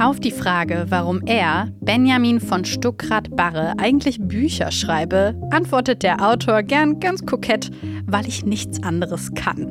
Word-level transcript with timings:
Auf 0.00 0.18
die 0.18 0.30
Frage, 0.30 0.86
warum 0.88 1.20
er, 1.26 1.68
Benjamin 1.82 2.40
von 2.40 2.64
Stuckrad-Barre, 2.64 3.74
eigentlich 3.78 4.18
Bücher 4.18 4.70
schreibe, 4.70 5.34
antwortet 5.50 6.02
der 6.02 6.26
Autor 6.26 6.62
gern 6.62 7.00
ganz 7.00 7.26
kokett, 7.26 7.70
weil 8.06 8.26
ich 8.26 8.46
nichts 8.46 8.82
anderes 8.82 9.34
kann. 9.34 9.66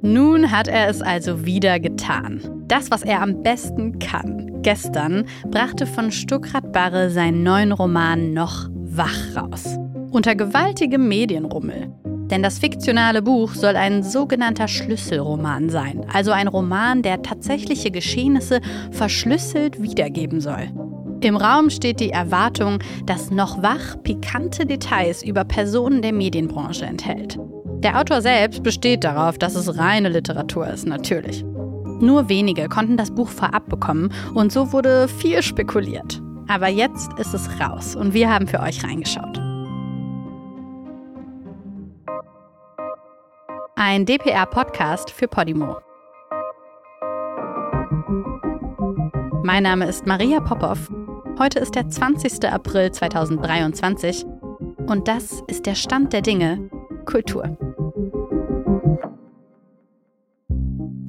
Nun 0.00 0.52
hat 0.52 0.68
er 0.68 0.88
es 0.88 1.02
also 1.02 1.44
wieder 1.44 1.80
getan. 1.80 2.40
Das, 2.68 2.92
was 2.92 3.02
er 3.02 3.22
am 3.22 3.42
besten 3.42 3.98
kann. 3.98 4.62
Gestern 4.62 5.24
brachte 5.50 5.86
von 5.86 6.12
Stuckrad-Barre 6.12 7.10
seinen 7.10 7.42
neuen 7.42 7.72
Roman 7.72 8.32
Noch 8.32 8.68
wach 8.72 9.36
raus. 9.36 9.78
Unter 10.12 10.36
gewaltigem 10.36 11.08
Medienrummel. 11.08 11.92
Denn 12.32 12.42
das 12.42 12.58
fiktionale 12.58 13.20
Buch 13.20 13.52
soll 13.52 13.76
ein 13.76 14.02
sogenannter 14.02 14.66
Schlüsselroman 14.66 15.68
sein, 15.68 16.06
also 16.10 16.30
ein 16.30 16.48
Roman, 16.48 17.02
der 17.02 17.20
tatsächliche 17.20 17.90
Geschehnisse 17.90 18.62
verschlüsselt 18.90 19.82
wiedergeben 19.82 20.40
soll. 20.40 20.70
Im 21.20 21.36
Raum 21.36 21.68
steht 21.68 22.00
die 22.00 22.08
Erwartung, 22.08 22.78
dass 23.04 23.30
noch 23.30 23.62
wach 23.62 23.96
pikante 24.02 24.64
Details 24.64 25.22
über 25.22 25.44
Personen 25.44 26.00
der 26.00 26.14
Medienbranche 26.14 26.86
enthält. 26.86 27.38
Der 27.80 28.00
Autor 28.00 28.22
selbst 28.22 28.62
besteht 28.62 29.04
darauf, 29.04 29.36
dass 29.36 29.54
es 29.54 29.76
reine 29.76 30.08
Literatur 30.08 30.66
ist, 30.68 30.86
natürlich. 30.86 31.44
Nur 32.00 32.30
wenige 32.30 32.70
konnten 32.70 32.96
das 32.96 33.10
Buch 33.10 33.28
vorab 33.28 33.68
bekommen 33.68 34.10
und 34.32 34.52
so 34.52 34.72
wurde 34.72 35.06
viel 35.06 35.42
spekuliert. 35.42 36.22
Aber 36.48 36.68
jetzt 36.68 37.10
ist 37.18 37.34
es 37.34 37.46
raus 37.60 37.94
und 37.94 38.14
wir 38.14 38.30
haben 38.32 38.46
für 38.46 38.60
euch 38.60 38.82
reingeschaut. 38.82 39.41
Ein 43.84 44.06
DPR-Podcast 44.06 45.10
für 45.10 45.26
Podimo. 45.26 45.78
Mein 49.42 49.64
Name 49.64 49.86
ist 49.86 50.06
Maria 50.06 50.38
Popov. 50.38 50.88
Heute 51.36 51.58
ist 51.58 51.74
der 51.74 51.88
20. 51.88 52.48
April 52.48 52.92
2023 52.92 54.24
und 54.86 55.08
das 55.08 55.42
ist 55.48 55.66
der 55.66 55.74
Stand 55.74 56.12
der 56.12 56.22
Dinge 56.22 56.70
Kultur. 57.06 57.56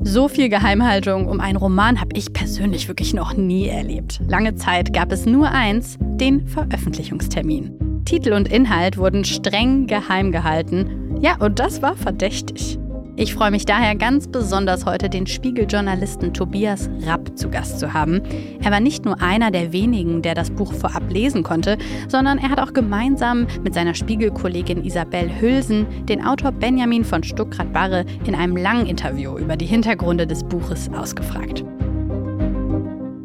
So 0.01 0.27
viel 0.27 0.49
Geheimhaltung 0.49 1.27
um 1.27 1.39
einen 1.41 1.57
Roman 1.57 2.01
habe 2.01 2.17
ich 2.17 2.33
persönlich 2.33 2.87
wirklich 2.87 3.13
noch 3.13 3.37
nie 3.37 3.67
erlebt. 3.67 4.19
Lange 4.27 4.55
Zeit 4.55 4.93
gab 4.93 5.11
es 5.11 5.27
nur 5.27 5.51
eins, 5.51 5.99
den 5.99 6.47
Veröffentlichungstermin. 6.47 8.03
Titel 8.05 8.33
und 8.33 8.51
Inhalt 8.51 8.97
wurden 8.97 9.25
streng 9.25 9.85
geheim 9.85 10.31
gehalten 10.31 11.02
ja, 11.23 11.37
und 11.39 11.59
das 11.59 11.81
war 11.81 11.95
verdächtig. 11.95 12.77
Ich 13.15 13.35
freue 13.35 13.51
mich 13.51 13.65
daher 13.65 13.95
ganz 13.95 14.27
besonders 14.27 14.85
heute 14.85 15.07
den 15.07 15.27
Spiegeljournalisten 15.27 16.33
Tobias 16.33 16.89
Rapp 17.03 17.37
zu 17.37 17.49
Gast 17.49 17.79
zu 17.79 17.93
haben. 17.93 18.21
Er 18.61 18.71
war 18.71 18.79
nicht 18.79 19.05
nur 19.05 19.21
einer 19.21 19.51
der 19.51 19.71
wenigen, 19.71 20.23
der 20.23 20.33
das 20.33 20.49
Buch 20.49 20.73
vorab 20.73 21.11
lesen 21.11 21.43
konnte, 21.43 21.77
sondern 22.07 22.39
er 22.39 22.49
hat 22.49 22.59
auch 22.59 22.73
gemeinsam 22.73 23.45
mit 23.63 23.75
seiner 23.75 23.93
Spiegelkollegin 23.93 24.83
Isabel 24.83 25.29
Hülsen 25.39 25.85
den 26.07 26.25
Autor 26.25 26.51
Benjamin 26.51 27.05
von 27.05 27.23
Stuckrad-Barre 27.23 28.03
in 28.25 28.33
einem 28.33 28.57
langen 28.57 28.87
Interview 28.87 29.37
über 29.37 29.57
die 29.57 29.67
Hintergründe 29.67 30.25
des 30.25 30.43
Buches 30.43 30.89
ausgefragt. 30.91 31.63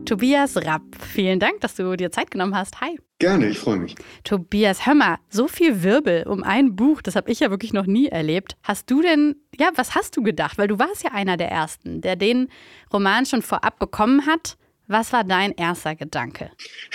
Tobias 0.04 0.56
Rapp, 0.58 0.82
vielen 1.00 1.40
Dank, 1.40 1.60
dass 1.60 1.74
du 1.74 1.96
dir 1.96 2.10
Zeit 2.10 2.30
genommen 2.30 2.54
hast. 2.54 2.80
Hi. 2.82 2.98
Gerne, 3.20 3.48
ich 3.48 3.58
freue 3.58 3.78
mich. 3.78 3.96
Tobias, 4.22 4.86
hör 4.86 4.94
mal, 4.94 5.18
so 5.28 5.48
viel 5.48 5.82
Wirbel 5.82 6.22
um 6.28 6.44
ein 6.44 6.76
Buch, 6.76 7.02
das 7.02 7.16
habe 7.16 7.32
ich 7.32 7.40
ja 7.40 7.50
wirklich 7.50 7.72
noch 7.72 7.86
nie 7.86 8.06
erlebt. 8.06 8.56
Hast 8.62 8.88
du 8.90 9.02
denn, 9.02 9.34
ja, 9.58 9.70
was 9.74 9.96
hast 9.96 10.16
du 10.16 10.22
gedacht? 10.22 10.56
Weil 10.56 10.68
du 10.68 10.78
warst 10.78 11.02
ja 11.02 11.10
einer 11.10 11.36
der 11.36 11.50
Ersten, 11.50 12.00
der 12.00 12.14
den 12.14 12.48
Roman 12.92 13.26
schon 13.26 13.42
vorab 13.42 13.80
bekommen 13.80 14.26
hat. 14.26 14.56
Was 14.86 15.12
war 15.12 15.24
dein 15.24 15.52
erster 15.52 15.96
Gedanke? 15.96 16.50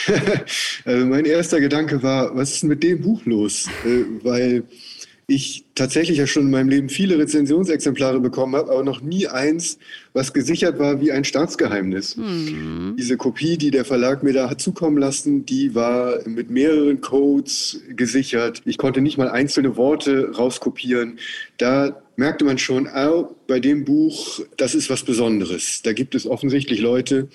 also 0.85 1.05
mein 1.05 1.25
erster 1.25 1.59
Gedanke 1.59 2.01
war, 2.01 2.33
was 2.35 2.51
ist 2.51 2.63
mit 2.63 2.81
dem 2.83 3.01
Buch 3.01 3.23
los? 3.25 3.67
äh, 3.85 4.05
weil 4.23 4.63
ich 5.27 5.65
tatsächlich 5.75 6.17
ja 6.17 6.27
schon 6.27 6.43
in 6.43 6.51
meinem 6.51 6.69
Leben 6.69 6.89
viele 6.89 7.17
Rezensionsexemplare 7.17 8.19
bekommen 8.19 8.55
habe, 8.55 8.71
aber 8.71 8.83
noch 8.83 9.01
nie 9.01 9.27
eins, 9.27 9.77
was 10.11 10.33
gesichert 10.33 10.79
war 10.79 10.99
wie 11.01 11.11
ein 11.11 11.23
Staatsgeheimnis. 11.23 12.17
Mhm. 12.17 12.95
Diese 12.97 13.17
Kopie, 13.17 13.57
die 13.57 13.71
der 13.71 13.85
Verlag 13.85 14.23
mir 14.23 14.33
da 14.33 14.49
hat 14.49 14.61
zukommen 14.61 14.97
lassen, 14.97 15.45
die 15.45 15.73
war 15.75 16.27
mit 16.27 16.49
mehreren 16.49 17.01
Codes 17.01 17.81
gesichert. 17.89 18.61
Ich 18.65 18.77
konnte 18.77 19.01
nicht 19.01 19.17
mal 19.17 19.29
einzelne 19.29 19.77
Worte 19.77 20.31
rauskopieren. 20.35 21.19
Da 21.57 22.01
merkte 22.15 22.45
man 22.45 22.57
schon, 22.57 22.87
oh, 22.93 23.35
bei 23.47 23.59
dem 23.59 23.85
Buch, 23.85 24.41
das 24.57 24.75
ist 24.75 24.89
was 24.89 25.03
Besonderes. 25.03 25.81
Da 25.83 25.93
gibt 25.93 26.15
es 26.15 26.27
offensichtlich 26.27 26.79
Leute, 26.79 27.29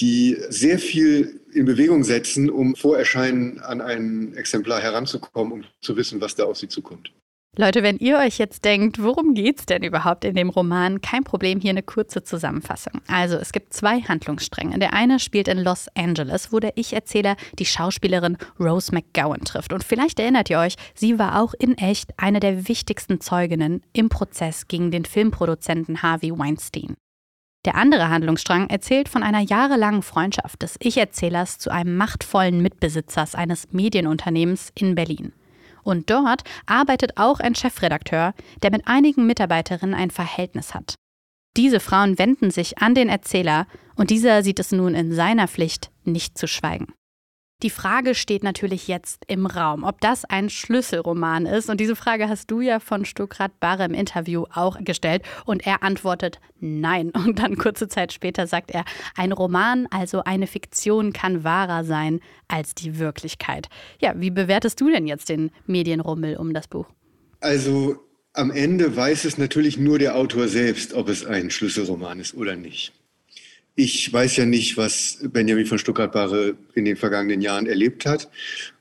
die 0.00 0.36
sehr 0.48 0.78
viel 0.78 1.40
in 1.58 1.66
Bewegung 1.66 2.04
setzen, 2.04 2.48
um 2.50 2.74
vor 2.74 2.96
Erscheinen 2.96 3.58
an 3.60 3.80
ein 3.80 4.34
Exemplar 4.34 4.80
heranzukommen, 4.80 5.52
um 5.52 5.64
zu 5.80 5.96
wissen, 5.96 6.20
was 6.20 6.34
da 6.34 6.44
auf 6.44 6.56
sie 6.56 6.68
zukommt. 6.68 7.12
Leute, 7.56 7.82
wenn 7.82 7.96
ihr 7.96 8.18
euch 8.18 8.38
jetzt 8.38 8.64
denkt, 8.64 9.02
worum 9.02 9.34
geht 9.34 9.58
es 9.58 9.66
denn 9.66 9.82
überhaupt 9.82 10.24
in 10.24 10.36
dem 10.36 10.48
Roman? 10.48 11.00
Kein 11.00 11.24
Problem, 11.24 11.58
hier 11.58 11.70
eine 11.70 11.82
kurze 11.82 12.22
Zusammenfassung. 12.22 13.00
Also, 13.08 13.36
es 13.36 13.50
gibt 13.50 13.72
zwei 13.72 14.00
Handlungsstränge. 14.00 14.78
Der 14.78 14.92
eine 14.92 15.18
spielt 15.18 15.48
in 15.48 15.58
Los 15.58 15.88
Angeles, 15.96 16.52
wo 16.52 16.60
der 16.60 16.76
Ich-Erzähler 16.76 17.36
die 17.58 17.64
Schauspielerin 17.66 18.38
Rose 18.60 18.92
McGowan 18.94 19.40
trifft. 19.40 19.72
Und 19.72 19.82
vielleicht 19.82 20.20
erinnert 20.20 20.50
ihr 20.50 20.60
euch, 20.60 20.74
sie 20.94 21.18
war 21.18 21.42
auch 21.42 21.52
in 21.58 21.76
echt 21.78 22.10
eine 22.16 22.38
der 22.38 22.68
wichtigsten 22.68 23.20
Zeuginnen 23.20 23.82
im 23.92 24.08
Prozess 24.08 24.68
gegen 24.68 24.92
den 24.92 25.04
Filmproduzenten 25.04 26.02
Harvey 26.02 26.30
Weinstein. 26.30 26.94
Der 27.68 27.74
andere 27.74 28.08
Handlungsstrang 28.08 28.70
erzählt 28.70 29.10
von 29.10 29.22
einer 29.22 29.40
jahrelangen 29.40 30.00
Freundschaft 30.00 30.62
des 30.62 30.76
Ich-Erzählers 30.80 31.58
zu 31.58 31.68
einem 31.68 31.98
machtvollen 31.98 32.62
Mitbesitzers 32.62 33.34
eines 33.34 33.70
Medienunternehmens 33.72 34.72
in 34.74 34.94
Berlin. 34.94 35.34
Und 35.82 36.08
dort 36.08 36.44
arbeitet 36.64 37.18
auch 37.18 37.40
ein 37.40 37.54
Chefredakteur, 37.54 38.32
der 38.62 38.70
mit 38.70 38.88
einigen 38.88 39.26
Mitarbeiterinnen 39.26 39.94
ein 39.94 40.10
Verhältnis 40.10 40.72
hat. 40.72 40.94
Diese 41.58 41.78
Frauen 41.78 42.18
wenden 42.18 42.50
sich 42.50 42.78
an 42.78 42.94
den 42.94 43.10
Erzähler 43.10 43.66
und 43.96 44.08
dieser 44.08 44.42
sieht 44.42 44.60
es 44.60 44.72
nun 44.72 44.94
in 44.94 45.12
seiner 45.12 45.46
Pflicht, 45.46 45.90
nicht 46.04 46.38
zu 46.38 46.48
schweigen. 46.48 46.94
Die 47.64 47.70
Frage 47.70 48.14
steht 48.14 48.44
natürlich 48.44 48.86
jetzt 48.86 49.24
im 49.26 49.44
Raum, 49.44 49.82
ob 49.82 50.00
das 50.00 50.24
ein 50.24 50.48
Schlüsselroman 50.48 51.44
ist. 51.44 51.68
Und 51.68 51.80
diese 51.80 51.96
Frage 51.96 52.28
hast 52.28 52.52
du 52.52 52.60
ja 52.60 52.78
von 52.78 53.04
Stuckrad 53.04 53.58
Barre 53.58 53.84
im 53.84 53.94
Interview 53.94 54.44
auch 54.54 54.78
gestellt. 54.84 55.22
Und 55.44 55.66
er 55.66 55.82
antwortet 55.82 56.38
nein. 56.60 57.10
Und 57.14 57.40
dann 57.40 57.58
kurze 57.58 57.88
Zeit 57.88 58.12
später 58.12 58.46
sagt 58.46 58.70
er, 58.70 58.84
ein 59.16 59.32
Roman, 59.32 59.88
also 59.90 60.22
eine 60.22 60.46
Fiktion, 60.46 61.12
kann 61.12 61.42
wahrer 61.42 61.82
sein 61.82 62.20
als 62.46 62.76
die 62.76 63.00
Wirklichkeit. 63.00 63.68
Ja, 64.00 64.14
wie 64.16 64.30
bewertest 64.30 64.80
du 64.80 64.88
denn 64.88 65.08
jetzt 65.08 65.28
den 65.28 65.50
Medienrummel 65.66 66.36
um 66.36 66.54
das 66.54 66.68
Buch? 66.68 66.86
Also 67.40 67.96
am 68.34 68.52
Ende 68.52 68.94
weiß 68.94 69.24
es 69.24 69.36
natürlich 69.36 69.78
nur 69.78 69.98
der 69.98 70.14
Autor 70.14 70.46
selbst, 70.46 70.94
ob 70.94 71.08
es 71.08 71.26
ein 71.26 71.50
Schlüsselroman 71.50 72.20
ist 72.20 72.34
oder 72.34 72.54
nicht. 72.54 72.92
Ich 73.80 74.12
weiß 74.12 74.38
ja 74.38 74.44
nicht, 74.44 74.76
was 74.76 75.18
Benjamin 75.22 75.64
von 75.64 75.78
Stuttgart-Barre 75.78 76.56
in 76.74 76.84
den 76.84 76.96
vergangenen 76.96 77.40
Jahren 77.40 77.66
erlebt 77.66 78.06
hat. 78.06 78.28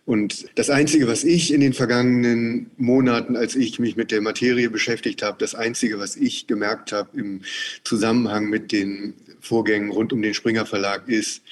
Und 0.08 0.48
das 0.56 0.72
Einzige, 0.72 1.08
was 1.08 1.24
ich 1.24 1.54
in 1.54 1.62
den 1.62 1.74
vergangenen 1.74 2.72
Monaten, 2.78 3.36
als 3.36 3.56
ich 3.56 3.78
mich 3.78 3.96
mit 3.96 4.10
der 4.10 4.22
Materie 4.22 4.72
beschäftigt 4.72 5.22
habe, 5.22 5.38
das 5.38 5.54
Einzige, 5.54 6.00
was 6.00 6.16
ich 6.16 6.48
gemerkt 6.48 6.94
habe 6.94 7.16
im 7.16 7.44
Zusammenhang 7.84 8.50
mit 8.50 8.72
den 8.72 9.14
Vorgängen 9.40 9.92
rund 9.92 10.14
um 10.14 10.24
den 10.24 10.34
Springer 10.34 10.66
Verlag, 10.66 11.08
ist, 11.08 11.44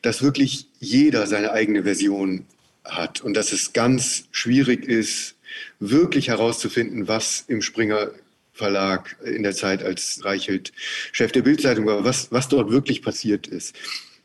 dass 0.00 0.22
wirklich 0.22 0.66
jeder 0.80 1.26
seine 1.26 1.52
eigene 1.52 1.82
Version 1.82 2.46
hat 2.86 3.20
und 3.20 3.34
dass 3.34 3.52
es 3.52 3.74
ganz 3.74 4.28
schwierig 4.30 4.88
ist, 4.88 5.34
wirklich 5.78 6.28
herauszufinden, 6.28 7.06
was 7.06 7.44
im 7.48 7.60
Springer 7.60 8.12
Verlag 8.54 9.16
in 9.24 9.42
der 9.42 9.54
Zeit, 9.54 9.82
als 9.82 10.24
Reichelt 10.24 10.72
Chef 11.12 11.32
der 11.32 11.42
Bildzeitung 11.42 11.86
war, 11.86 12.04
was, 12.04 12.30
was 12.30 12.48
dort 12.48 12.70
wirklich 12.70 13.02
passiert 13.02 13.48
ist. 13.48 13.74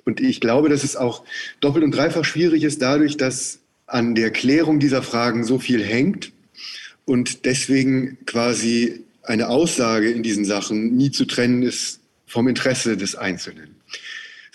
Und 0.05 0.21
ich 0.21 0.39
glaube, 0.39 0.69
dass 0.69 0.83
es 0.83 0.95
auch 0.95 1.23
doppelt 1.59 1.83
und 1.83 1.91
dreifach 1.91 2.23
schwierig 2.23 2.63
ist, 2.63 2.81
dadurch, 2.81 3.17
dass 3.17 3.59
an 3.87 4.13
der 4.15 4.31
Klärung 4.31 4.79
dieser 4.79 5.01
Fragen 5.01 5.43
so 5.43 5.59
viel 5.59 5.83
hängt 5.83 6.31
und 7.05 7.45
deswegen 7.45 8.17
quasi 8.25 9.03
eine 9.23 9.49
Aussage 9.49 10.11
in 10.11 10.23
diesen 10.23 10.45
Sachen 10.45 10.95
nie 10.95 11.11
zu 11.11 11.25
trennen 11.25 11.63
ist 11.63 11.99
vom 12.27 12.47
Interesse 12.47 12.97
des 12.97 13.15
Einzelnen. 13.15 13.75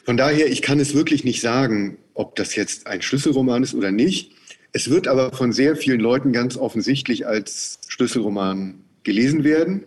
Von 0.04 0.16
daher, 0.16 0.46
ich 0.46 0.62
kann 0.62 0.78
es 0.78 0.94
wirklich 0.94 1.24
nicht 1.24 1.40
sagen, 1.40 1.96
ob 2.14 2.36
das 2.36 2.54
jetzt 2.54 2.86
ein 2.86 3.02
Schlüsselroman 3.02 3.64
ist 3.64 3.74
oder 3.74 3.90
nicht. 3.90 4.32
Es 4.72 4.90
wird 4.90 5.08
aber 5.08 5.32
von 5.32 5.52
sehr 5.52 5.76
vielen 5.76 6.00
Leuten 6.00 6.32
ganz 6.32 6.56
offensichtlich 6.56 7.26
als 7.26 7.80
Schlüsselroman 7.88 8.84
gelesen 9.04 9.44
werden. 9.44 9.84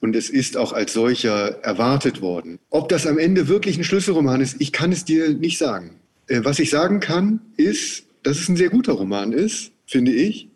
Und 0.00 0.16
es 0.16 0.30
ist 0.30 0.56
auch 0.56 0.72
als 0.72 0.94
solcher 0.94 1.62
erwartet 1.62 2.22
worden. 2.22 2.58
Ob 2.70 2.88
das 2.88 3.06
am 3.06 3.18
Ende 3.18 3.48
wirklich 3.48 3.76
ein 3.76 3.84
Schlüsselroman 3.84 4.40
ist, 4.40 4.56
ich 4.58 4.72
kann 4.72 4.92
es 4.92 5.04
dir 5.04 5.28
nicht 5.34 5.58
sagen. 5.58 5.96
Äh, 6.26 6.40
was 6.44 6.58
ich 6.58 6.70
sagen 6.70 7.00
kann, 7.00 7.40
ist, 7.56 8.04
dass 8.22 8.38
es 8.38 8.48
ein 8.48 8.56
sehr 8.56 8.70
guter 8.70 8.92
Roman 8.92 9.32
ist, 9.32 9.72
finde 9.86 10.12
ich. 10.12 10.48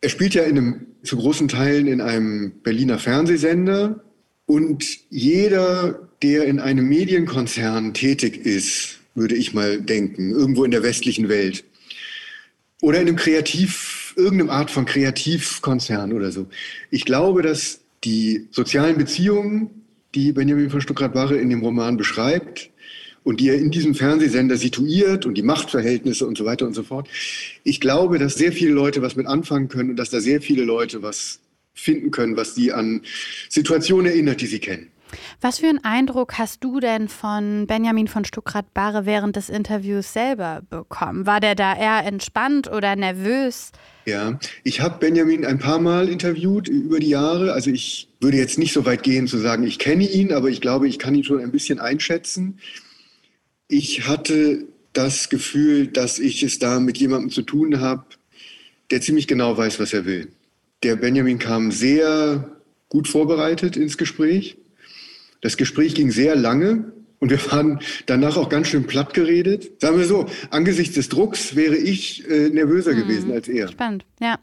Er 0.00 0.08
spielt 0.08 0.34
ja 0.34 0.42
in 0.42 0.58
einem, 0.58 0.86
zu 1.02 1.16
großen 1.16 1.48
Teilen 1.48 1.86
in 1.86 2.00
einem 2.00 2.52
Berliner 2.62 2.98
Fernsehsender 2.98 4.02
und 4.46 4.84
jeder 5.10 6.08
der 6.22 6.46
in 6.46 6.60
einem 6.60 6.88
Medienkonzern 6.88 7.92
tätig 7.94 8.46
ist, 8.46 9.00
würde 9.14 9.34
ich 9.34 9.54
mal 9.54 9.80
denken, 9.80 10.30
irgendwo 10.30 10.64
in 10.64 10.70
der 10.70 10.82
westlichen 10.82 11.28
Welt. 11.28 11.64
Oder 12.80 13.00
in 13.00 13.08
einem 13.08 13.16
Kreativ, 13.16 14.05
irgendeinem 14.16 14.50
Art 14.50 14.70
von 14.70 14.84
Kreativkonzern 14.84 16.12
oder 16.12 16.32
so. 16.32 16.46
Ich 16.90 17.04
glaube, 17.04 17.42
dass 17.42 17.80
die 18.04 18.48
sozialen 18.50 18.98
Beziehungen, 18.98 19.84
die 20.14 20.32
Benjamin 20.32 20.70
von 20.70 20.80
Stuckrad-Barre 20.80 21.36
in 21.36 21.50
dem 21.50 21.62
Roman 21.62 21.96
beschreibt, 21.96 22.70
und 23.26 23.40
die 23.40 23.48
er 23.48 23.56
in 23.56 23.72
diesem 23.72 23.96
Fernsehsender 23.96 24.56
situiert 24.56 25.26
und 25.26 25.34
die 25.34 25.42
Machtverhältnisse 25.42 26.24
und 26.28 26.38
so 26.38 26.44
weiter 26.44 26.64
und 26.64 26.74
so 26.74 26.84
fort. 26.84 27.08
Ich 27.64 27.80
glaube, 27.80 28.20
dass 28.20 28.36
sehr 28.36 28.52
viele 28.52 28.72
Leute 28.72 29.02
was 29.02 29.16
mit 29.16 29.26
anfangen 29.26 29.66
können 29.66 29.90
und 29.90 29.96
dass 29.96 30.10
da 30.10 30.20
sehr 30.20 30.40
viele 30.40 30.62
Leute 30.62 31.02
was 31.02 31.40
finden 31.74 32.12
können, 32.12 32.36
was 32.36 32.54
sie 32.54 32.72
an 32.72 33.02
Situationen 33.48 34.06
erinnert, 34.06 34.40
die 34.42 34.46
sie 34.46 34.60
kennen. 34.60 34.92
Was 35.40 35.58
für 35.58 35.66
einen 35.66 35.84
Eindruck 35.84 36.38
hast 36.38 36.62
du 36.62 36.78
denn 36.78 37.08
von 37.08 37.66
Benjamin 37.66 38.06
von 38.06 38.24
Stuckrad-Barre 38.24 39.06
während 39.06 39.34
des 39.34 39.48
Interviews 39.48 40.12
selber 40.12 40.62
bekommen? 40.70 41.26
War 41.26 41.40
der 41.40 41.56
da 41.56 41.76
eher 41.76 42.06
entspannt 42.06 42.70
oder 42.70 42.94
nervös? 42.94 43.72
Ja, 44.06 44.38
ich 44.62 44.80
habe 44.80 45.00
Benjamin 45.00 45.44
ein 45.44 45.58
paar 45.58 45.80
Mal 45.80 46.08
interviewt 46.08 46.68
über 46.68 47.00
die 47.00 47.08
Jahre. 47.08 47.52
Also 47.52 47.70
ich 47.70 48.08
würde 48.20 48.36
jetzt 48.36 48.56
nicht 48.56 48.72
so 48.72 48.86
weit 48.86 49.02
gehen 49.02 49.26
zu 49.26 49.36
sagen, 49.36 49.64
ich 49.64 49.80
kenne 49.80 50.08
ihn, 50.08 50.32
aber 50.32 50.48
ich 50.48 50.60
glaube, 50.60 50.86
ich 50.86 51.00
kann 51.00 51.16
ihn 51.16 51.24
schon 51.24 51.40
ein 51.40 51.50
bisschen 51.50 51.80
einschätzen. 51.80 52.60
Ich 53.66 54.06
hatte 54.06 54.64
das 54.92 55.28
Gefühl, 55.28 55.88
dass 55.88 56.20
ich 56.20 56.44
es 56.44 56.60
da 56.60 56.78
mit 56.78 56.98
jemandem 56.98 57.30
zu 57.30 57.42
tun 57.42 57.80
habe, 57.80 58.04
der 58.92 59.00
ziemlich 59.00 59.26
genau 59.26 59.56
weiß, 59.56 59.80
was 59.80 59.92
er 59.92 60.04
will. 60.06 60.28
Der 60.84 60.94
Benjamin 60.94 61.40
kam 61.40 61.72
sehr 61.72 62.48
gut 62.88 63.08
vorbereitet 63.08 63.76
ins 63.76 63.98
Gespräch. 63.98 64.56
Das 65.40 65.56
Gespräch 65.56 65.96
ging 65.96 66.12
sehr 66.12 66.36
lange 66.36 66.92
und 67.18 67.30
wir 67.30 67.52
waren 67.52 67.80
danach 68.06 68.36
auch 68.36 68.48
ganz 68.48 68.68
schön 68.68 68.86
platt 68.86 69.14
geredet. 69.14 69.80
Sagen 69.80 69.98
wir 69.98 70.04
so, 70.04 70.26
angesichts 70.50 70.94
des 70.94 71.08
Drucks 71.08 71.56
wäre 71.56 71.76
ich 71.76 72.28
äh, 72.28 72.50
nervöser 72.50 72.92
hm, 72.92 72.98
gewesen 72.98 73.32
als 73.32 73.48
er. 73.48 73.68
Spannend, 73.68 74.04
ja. 74.20 74.38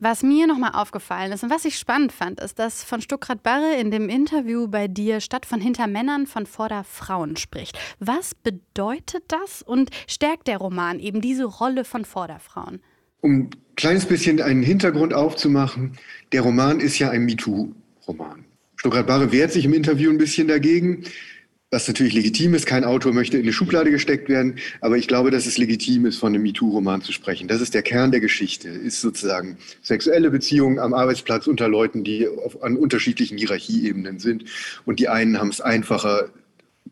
Was 0.00 0.22
mir 0.22 0.46
nochmal 0.46 0.72
aufgefallen 0.74 1.32
ist 1.32 1.42
und 1.42 1.50
was 1.50 1.64
ich 1.64 1.76
spannend 1.76 2.12
fand, 2.12 2.38
ist, 2.40 2.60
dass 2.60 2.84
von 2.84 3.00
Stuckrad 3.00 3.42
Barre 3.42 3.74
in 3.80 3.90
dem 3.90 4.08
Interview 4.08 4.68
bei 4.68 4.86
dir 4.86 5.20
statt 5.20 5.44
von 5.44 5.60
hinter 5.60 5.88
Männern 5.88 6.28
von 6.28 6.46
vorder 6.46 6.84
Frauen 6.84 7.36
spricht. 7.36 7.76
Was 7.98 8.32
bedeutet 8.36 9.24
das 9.26 9.62
und 9.62 9.90
stärkt 10.06 10.46
der 10.46 10.58
Roman 10.58 11.00
eben 11.00 11.20
diese 11.20 11.46
Rolle 11.46 11.84
von 11.84 12.04
Vorderfrauen? 12.04 12.80
Um 13.22 13.32
ein 13.32 13.50
kleines 13.74 14.06
bisschen 14.06 14.40
einen 14.40 14.62
Hintergrund 14.62 15.14
aufzumachen, 15.14 15.98
der 16.30 16.42
Roman 16.42 16.78
ist 16.78 17.00
ja 17.00 17.10
ein 17.10 17.24
MeToo-Roman. 17.24 18.44
Stuckrad 18.76 19.08
Barre 19.08 19.32
wehrt 19.32 19.50
sich 19.50 19.64
im 19.64 19.74
Interview 19.74 20.12
ein 20.12 20.18
bisschen 20.18 20.46
dagegen 20.46 21.02
was 21.70 21.86
natürlich 21.86 22.14
legitim 22.14 22.54
ist. 22.54 22.66
Kein 22.66 22.84
Autor 22.84 23.12
möchte 23.12 23.36
in 23.36 23.42
eine 23.42 23.52
Schublade 23.52 23.90
gesteckt 23.90 24.28
werden, 24.28 24.56
aber 24.80 24.96
ich 24.96 25.06
glaube, 25.06 25.30
dass 25.30 25.46
es 25.46 25.58
legitim 25.58 26.06
ist, 26.06 26.18
von 26.18 26.34
einem 26.34 26.42
MeToo-Roman 26.42 27.02
zu 27.02 27.12
sprechen. 27.12 27.46
Das 27.46 27.60
ist 27.60 27.74
der 27.74 27.82
Kern 27.82 28.10
der 28.10 28.20
Geschichte, 28.20 28.68
ist 28.68 29.00
sozusagen 29.00 29.58
sexuelle 29.82 30.30
Beziehungen 30.30 30.78
am 30.78 30.94
Arbeitsplatz 30.94 31.46
unter 31.46 31.68
Leuten, 31.68 32.04
die 32.04 32.26
auf, 32.26 32.62
an 32.62 32.76
unterschiedlichen 32.76 33.36
Hierarchieebenen 33.36 34.18
sind. 34.18 34.44
Und 34.86 34.98
die 34.98 35.08
einen 35.08 35.38
haben 35.38 35.50
es 35.50 35.60
einfacher, 35.60 36.30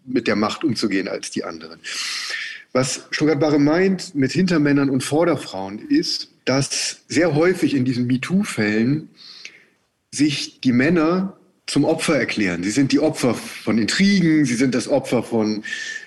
mit 0.04 0.28
der 0.28 0.36
Macht 0.36 0.62
umzugehen 0.62 1.08
als 1.08 1.30
die 1.30 1.44
anderen. 1.44 1.80
Was 2.72 3.06
Stuttgart-Barre 3.10 3.58
meint 3.58 4.14
mit 4.14 4.32
Hintermännern 4.32 4.90
und 4.90 5.02
Vorderfrauen 5.02 5.88
ist, 5.88 6.28
dass 6.44 7.00
sehr 7.08 7.34
häufig 7.34 7.74
in 7.74 7.86
diesen 7.86 8.06
MeToo-Fällen 8.06 9.08
sich 10.10 10.60
die 10.60 10.72
Männer 10.72 11.38
zum 11.66 11.84
Opfer 11.84 12.16
erklären. 12.16 12.62
Sie 12.62 12.70
sind 12.70 12.92
die 12.92 13.00
Opfer 13.00 13.34
von 13.34 13.78
Intrigen, 13.78 14.44
sie 14.44 14.54
sind 14.54 14.74
das 14.74 14.88
Opfer 14.88 15.22
von 15.24 15.64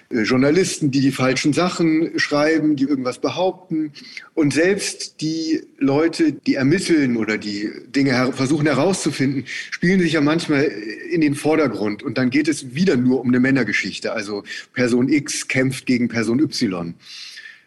äh, 0.10 0.22
Journalisten, 0.22 0.90
die 0.90 1.02
die 1.02 1.12
falschen 1.12 1.52
Sachen 1.52 2.18
schreiben, 2.18 2.78
die 2.78 2.86
irgendwas 2.86 3.20
behaupten. 3.20 3.92
Und 4.34 4.54
selbst 4.54 5.20
die 5.20 5.62
Leute, 5.78 6.32
die 6.32 6.56
ermitteln 6.56 7.18
oder 7.18 7.38
die 7.38 7.70
Dinge 7.88 8.32
versuchen 8.34 8.68
herauszufinden, 8.68 9.46
spielen 9.72 10.00
sich 10.00 10.14
ja 10.14 10.22
manchmal 10.22 10.64
in 10.64 11.20
den 11.20 11.36
Vordergrund. 11.36 12.04
Und 12.04 12.18
dann 12.18 12.30
geht 12.30 12.48
es 12.48 12.74
wieder 12.74 12.96
nur 12.96 13.20
um 13.20 13.28
eine 13.28 13.42
Männergeschichte. 13.42 14.14
Also 14.14 14.44
Person 14.74 15.10
X 15.10 15.50
kämpft 15.50 15.86
gegen 15.86 16.08
Person 16.08 16.40
Y. 16.40 16.94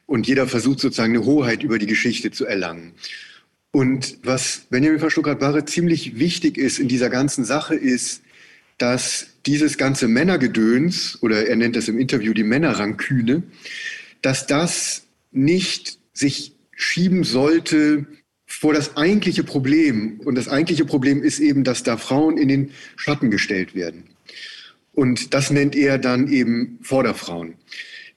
Und 0.06 0.26
jeder 0.26 0.46
versucht 0.46 0.80
sozusagen 0.80 1.14
eine 1.14 1.24
Hoheit 1.24 1.62
über 1.62 1.78
die 1.78 1.86
Geschichte 1.86 2.30
zu 2.30 2.46
erlangen. 2.46 2.92
Und 3.72 4.18
was 4.22 4.66
Benjamin 4.68 5.00
von 5.00 5.10
Stuttgart-Barre 5.10 5.64
ziemlich 5.64 6.18
wichtig 6.18 6.58
ist 6.58 6.78
in 6.78 6.88
dieser 6.88 7.08
ganzen 7.08 7.44
Sache, 7.44 7.74
ist, 7.74 8.22
dass 8.76 9.28
dieses 9.46 9.78
ganze 9.78 10.08
Männergedöns, 10.08 11.18
oder 11.22 11.46
er 11.46 11.56
nennt 11.56 11.74
das 11.74 11.88
im 11.88 11.98
Interview 11.98 12.34
die 12.34 12.44
Männerranküne, 12.44 13.42
dass 14.20 14.46
das 14.46 15.04
nicht 15.30 15.98
sich 16.12 16.52
schieben 16.76 17.24
sollte 17.24 18.06
vor 18.46 18.74
das 18.74 18.96
eigentliche 18.98 19.42
Problem. 19.42 20.20
Und 20.20 20.34
das 20.34 20.48
eigentliche 20.48 20.84
Problem 20.84 21.22
ist 21.22 21.40
eben, 21.40 21.64
dass 21.64 21.82
da 21.82 21.96
Frauen 21.96 22.36
in 22.36 22.48
den 22.48 22.70
Schatten 22.96 23.30
gestellt 23.30 23.74
werden. 23.74 24.04
Und 24.92 25.32
das 25.32 25.50
nennt 25.50 25.74
er 25.74 25.96
dann 25.96 26.30
eben 26.30 26.78
Vorderfrauen. 26.82 27.54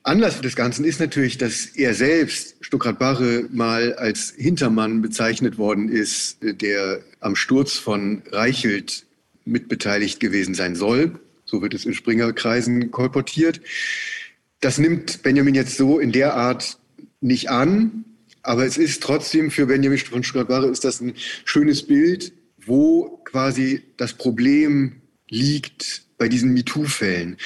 Anlass 0.05 0.39
des 0.39 0.55
Ganzen 0.55 0.85
ist 0.85 0.99
natürlich, 0.99 1.39
dass 1.39 1.65
er 1.65 1.95
selbst, 1.95 2.57
Stuckrad 2.61 2.99
Barre, 2.99 3.47
mal 3.51 3.95
als 3.95 4.31
Hintermann 4.37 5.01
bezeichnet 5.01 5.57
worden 5.57 5.89
ist, 5.89 6.37
der 6.41 7.01
am 7.21 7.35
Sturz 7.35 7.73
von 7.73 8.21
Reichelt 8.31 9.07
mitbeteiligt 9.45 10.19
gewesen 10.19 10.53
sein 10.53 10.75
soll. 10.75 11.19
So 11.45 11.63
wird 11.63 11.73
es 11.73 11.85
in 11.85 11.95
Springerkreisen 11.95 12.91
kolportiert. 12.91 13.61
Das 14.59 14.77
nimmt 14.77 15.23
Benjamin 15.23 15.55
jetzt 15.55 15.75
so 15.75 15.97
in 15.97 16.11
der 16.11 16.35
Art 16.35 16.77
nicht 17.19 17.49
an, 17.49 18.05
aber 18.43 18.63
es 18.63 18.77
ist 18.77 19.01
trotzdem 19.01 19.49
für 19.49 19.65
Benjamin 19.65 19.97
von 19.97 20.23
Stuckrad-Barre 20.23 20.67
ist 20.67 20.83
das 20.83 21.01
ein 21.01 21.15
schönes 21.45 21.81
Bild, 21.81 22.31
wo 22.63 23.21
quasi 23.25 23.81
das 23.97 24.13
Problem 24.13 25.01
liegt, 25.29 26.04
bei 26.17 26.29
diesen 26.29 26.53
MeToo-Fällen, 26.53 27.37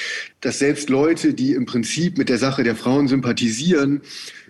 dass 0.42 0.60
selbst 0.60 0.90
Leute, 0.90 1.34
die 1.34 1.54
im 1.54 1.66
Prinzip 1.66 2.18
mit 2.18 2.30
der 2.30 2.38
Sache 2.38 2.64
der 2.64 2.76
Frauen 2.76 3.08
sympathisieren, 3.08 4.02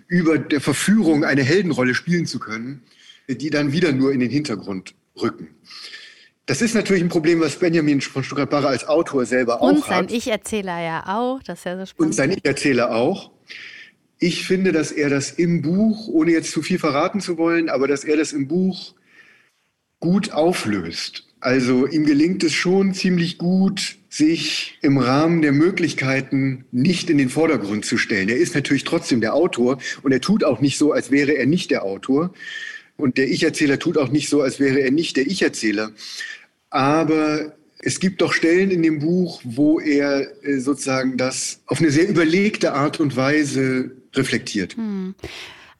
über 0.08 0.38
der 0.38 0.60
Verführung 0.60 1.24
eine 1.24 1.42
Heldenrolle 1.42 1.94
spielen 1.94 2.26
zu 2.26 2.38
können, 2.38 2.82
die 3.28 3.50
dann 3.50 3.72
wieder 3.72 3.92
nur 3.92 4.12
in 4.12 4.20
den 4.20 4.30
Hintergrund 4.30 4.94
rücken. 5.20 5.48
Das 6.46 6.62
ist 6.62 6.74
natürlich 6.74 7.02
ein 7.02 7.08
Problem, 7.08 7.40
was 7.40 7.56
Benjamin 7.56 8.00
von 8.00 8.24
Stuttgart-Barre 8.24 8.66
als 8.66 8.84
Autor 8.84 9.24
selber 9.24 9.62
auch 9.62 9.68
hat. 9.68 9.74
Und 9.76 9.84
sein 9.86 10.08
Ich-Erzähler 10.08 10.82
ja 10.82 11.04
auch, 11.06 11.40
das 11.44 11.60
ist 11.60 11.64
ja 11.64 11.78
so 11.78 11.86
spannend. 11.86 12.10
Und 12.10 12.12
sein 12.12 12.32
Ich-Erzähler 12.32 12.92
auch. 12.92 13.30
Ich 14.18 14.46
finde, 14.46 14.72
dass 14.72 14.90
er 14.90 15.10
das 15.10 15.30
im 15.30 15.62
Buch, 15.62 16.08
ohne 16.08 16.32
jetzt 16.32 16.50
zu 16.50 16.60
viel 16.60 16.78
verraten 16.78 17.20
zu 17.20 17.38
wollen, 17.38 17.68
aber 17.68 17.86
dass 17.86 18.02
er 18.02 18.16
das 18.16 18.32
im 18.32 18.48
Buch 18.48 18.94
gut 20.00 20.32
auflöst. 20.32 21.29
Also 21.40 21.86
ihm 21.86 22.04
gelingt 22.04 22.44
es 22.44 22.52
schon 22.52 22.92
ziemlich 22.92 23.38
gut, 23.38 23.96
sich 24.10 24.78
im 24.82 24.98
Rahmen 24.98 25.40
der 25.40 25.52
Möglichkeiten 25.52 26.64
nicht 26.70 27.08
in 27.08 27.16
den 27.16 27.30
Vordergrund 27.30 27.84
zu 27.86 27.96
stellen. 27.96 28.28
Er 28.28 28.36
ist 28.36 28.54
natürlich 28.54 28.84
trotzdem 28.84 29.20
der 29.20 29.34
Autor 29.34 29.78
und 30.02 30.12
er 30.12 30.20
tut 30.20 30.44
auch 30.44 30.60
nicht 30.60 30.76
so, 30.76 30.92
als 30.92 31.10
wäre 31.10 31.32
er 31.32 31.46
nicht 31.46 31.70
der 31.70 31.84
Autor. 31.84 32.34
Und 32.96 33.16
der 33.16 33.28
Ich-Erzähler 33.28 33.78
tut 33.78 33.96
auch 33.96 34.10
nicht 34.10 34.28
so, 34.28 34.42
als 34.42 34.60
wäre 34.60 34.80
er 34.80 34.90
nicht 34.90 35.16
der 35.16 35.26
Ich-Erzähler. 35.26 35.92
Aber 36.68 37.54
es 37.78 38.00
gibt 38.00 38.20
doch 38.20 38.34
Stellen 38.34 38.70
in 38.70 38.82
dem 38.82 38.98
Buch, 38.98 39.40
wo 39.44 39.80
er 39.80 40.26
äh, 40.44 40.58
sozusagen 40.58 41.16
das 41.16 41.60
auf 41.66 41.80
eine 41.80 41.90
sehr 41.90 42.08
überlegte 42.08 42.74
Art 42.74 43.00
und 43.00 43.16
Weise 43.16 43.92
reflektiert. 44.14 44.76
Hm. 44.76 45.14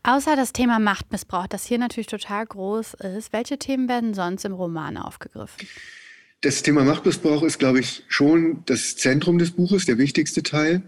Außer 0.02 0.34
das 0.34 0.52
Thema 0.52 0.78
Machtmissbrauch, 0.78 1.46
das 1.46 1.66
hier 1.66 1.78
natürlich 1.78 2.06
total 2.06 2.46
groß 2.46 2.94
ist, 3.16 3.32
welche 3.32 3.58
Themen 3.58 3.88
werden 3.88 4.14
sonst 4.14 4.44
im 4.44 4.52
Roman 4.52 4.96
aufgegriffen? 4.96 5.68
Das 6.40 6.62
Thema 6.62 6.84
Machtmissbrauch 6.84 7.42
ist, 7.42 7.58
glaube 7.58 7.80
ich, 7.80 8.02
schon 8.08 8.62
das 8.64 8.96
Zentrum 8.96 9.38
des 9.38 9.50
Buches, 9.50 9.84
der 9.84 9.98
wichtigste 9.98 10.42
Teil. 10.42 10.82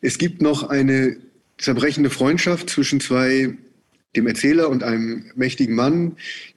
Es 0.00 0.18
gibt 0.18 0.40
noch 0.40 0.68
eine 0.68 1.16
zerbrechende 1.58 2.08
Freundschaft 2.08 2.70
zwischen 2.70 3.00
zwei, 3.00 3.56
dem 4.14 4.28
Erzähler 4.28 4.68
und 4.68 4.84
einem 4.84 5.32
mächtigen 5.34 5.74
Mann, 5.74 6.16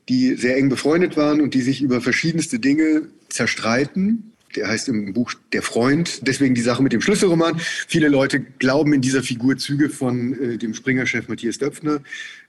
die 0.09 0.35
sehr 0.35 0.57
eng 0.57 0.69
befreundet 0.69 1.17
waren 1.17 1.41
und 1.41 1.55
die 1.55 1.61
sich 1.61 1.81
über 1.81 2.01
verschiedenste 2.01 2.59
Dinge 2.59 3.07
zerstreiten 3.29 4.28
der 4.55 4.67
heißt 4.67 4.89
im 4.89 5.13
Buch 5.13 5.33
Der 5.53 5.61
Freund. 5.61 6.27
Deswegen 6.27 6.55
die 6.55 6.61
Sache 6.61 6.83
mit 6.83 6.93
dem 6.93 7.01
Schlüsselroman. 7.01 7.59
Viele 7.59 8.09
Leute 8.09 8.39
glauben 8.39 8.93
in 8.93 9.01
dieser 9.01 9.23
Figur 9.23 9.57
Züge 9.57 9.89
von 9.89 10.33
äh, 10.39 10.57
dem 10.57 10.73
Springer-Chef 10.73 11.27
Matthias 11.27 11.57
Döpfner 11.57 12.01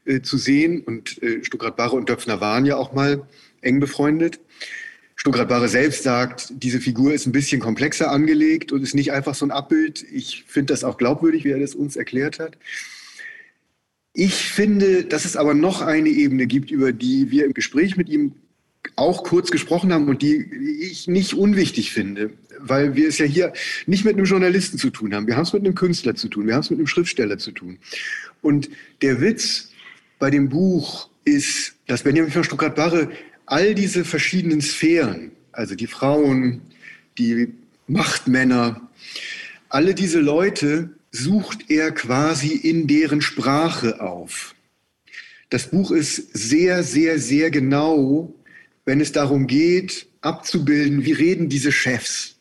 äh, 0.04 0.20
zu 0.20 0.38
sehen. 0.38 0.80
Und 0.82 1.22
äh, 1.22 1.44
Stuckrad-Barre 1.44 1.96
und 1.96 2.08
Döpfner 2.08 2.40
waren 2.40 2.66
ja 2.66 2.76
auch 2.76 2.92
mal 2.92 3.26
eng 3.60 3.80
befreundet. 3.80 4.40
Stuckrad-Barre 5.16 5.68
selbst 5.68 6.02
sagt, 6.02 6.50
diese 6.50 6.80
Figur 6.80 7.12
ist 7.12 7.26
ein 7.26 7.32
bisschen 7.32 7.60
komplexer 7.60 8.10
angelegt 8.10 8.72
und 8.72 8.82
ist 8.82 8.94
nicht 8.94 9.12
einfach 9.12 9.34
so 9.34 9.44
ein 9.44 9.50
Abbild. 9.50 10.02
Ich 10.10 10.44
finde 10.46 10.72
das 10.72 10.82
auch 10.82 10.96
glaubwürdig, 10.96 11.44
wie 11.44 11.50
er 11.50 11.60
das 11.60 11.74
uns 11.74 11.96
erklärt 11.96 12.38
hat. 12.38 12.56
Ich 14.14 14.34
finde, 14.34 15.04
dass 15.04 15.26
es 15.26 15.36
aber 15.36 15.54
noch 15.54 15.82
eine 15.82 16.08
Ebene 16.08 16.46
gibt, 16.46 16.70
über 16.70 16.92
die 16.92 17.30
wir 17.30 17.44
im 17.44 17.52
Gespräch 17.52 17.96
mit 17.96 18.08
ihm 18.08 18.32
auch 18.96 19.24
kurz 19.24 19.50
gesprochen 19.50 19.92
haben 19.92 20.08
und 20.08 20.22
die 20.22 20.44
ich 20.90 21.08
nicht 21.08 21.34
unwichtig 21.34 21.92
finde, 21.92 22.30
weil 22.58 22.96
wir 22.96 23.08
es 23.08 23.18
ja 23.18 23.26
hier 23.26 23.52
nicht 23.86 24.04
mit 24.04 24.16
einem 24.16 24.26
Journalisten 24.26 24.78
zu 24.78 24.90
tun 24.90 25.14
haben. 25.14 25.26
Wir 25.26 25.36
haben 25.36 25.44
es 25.44 25.52
mit 25.52 25.64
einem 25.64 25.74
Künstler 25.74 26.14
zu 26.14 26.28
tun, 26.28 26.46
wir 26.46 26.54
haben 26.54 26.60
es 26.60 26.70
mit 26.70 26.78
einem 26.78 26.86
Schriftsteller 26.86 27.38
zu 27.38 27.52
tun. 27.52 27.78
Und 28.42 28.70
der 29.02 29.20
Witz 29.20 29.70
bei 30.18 30.30
dem 30.30 30.48
Buch 30.48 31.08
ist, 31.24 31.74
dass 31.86 32.02
Benjamin 32.02 32.30
von 32.30 32.44
Stuttgart-Barre 32.44 33.10
all 33.46 33.74
diese 33.74 34.04
verschiedenen 34.04 34.60
Sphären, 34.60 35.32
also 35.52 35.74
die 35.74 35.86
Frauen, 35.86 36.62
die 37.18 37.48
Machtmänner, 37.86 38.88
alle 39.68 39.94
diese 39.94 40.20
Leute 40.20 40.90
sucht 41.10 41.70
er 41.70 41.90
quasi 41.90 42.54
in 42.54 42.86
deren 42.86 43.20
Sprache 43.20 44.00
auf. 44.00 44.54
Das 45.48 45.68
Buch 45.68 45.90
ist 45.90 46.32
sehr, 46.32 46.84
sehr, 46.84 47.18
sehr 47.18 47.50
genau, 47.50 48.32
wenn 48.90 49.00
es 49.00 49.12
darum 49.12 49.46
geht, 49.46 50.08
abzubilden, 50.20 51.04
wie 51.04 51.12
reden 51.12 51.48
diese 51.48 51.70
Chefs, 51.70 52.34